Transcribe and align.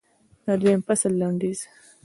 د 0.45 0.47
دویم 0.61 0.81
فصل 0.87 1.11
لنډیز 1.21 1.59